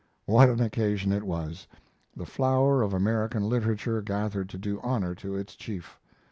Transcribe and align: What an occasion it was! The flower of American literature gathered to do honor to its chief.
What 0.25 0.49
an 0.49 0.59
occasion 0.63 1.11
it 1.11 1.21
was! 1.21 1.67
The 2.17 2.25
flower 2.25 2.81
of 2.81 2.91
American 2.91 3.47
literature 3.47 4.01
gathered 4.01 4.49
to 4.49 4.57
do 4.57 4.79
honor 4.81 5.13
to 5.13 5.35
its 5.35 5.53
chief. 5.53 5.99